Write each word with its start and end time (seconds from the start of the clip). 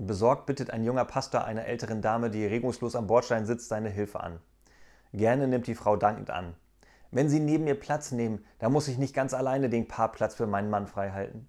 Besorgt 0.00 0.46
bittet 0.46 0.70
ein 0.70 0.84
junger 0.84 1.04
Pastor 1.04 1.44
einer 1.44 1.64
älteren 1.64 2.00
Dame, 2.00 2.30
die 2.30 2.46
regungslos 2.46 2.94
am 2.94 3.08
Bordstein 3.08 3.46
sitzt, 3.46 3.68
seine 3.68 3.90
Hilfe 3.90 4.20
an. 4.20 4.38
Gerne 5.12 5.48
nimmt 5.48 5.66
die 5.66 5.74
Frau 5.74 5.96
dankend 5.96 6.30
an. 6.30 6.54
Wenn 7.10 7.28
Sie 7.28 7.40
neben 7.40 7.64
mir 7.64 7.74
Platz 7.74 8.12
nehmen, 8.12 8.44
dann 8.60 8.70
muss 8.70 8.86
ich 8.86 8.96
nicht 8.96 9.12
ganz 9.12 9.34
alleine 9.34 9.68
den 9.68 9.88
Parkplatz 9.88 10.36
für 10.36 10.46
meinen 10.46 10.70
Mann 10.70 10.86
freihalten. 10.86 11.48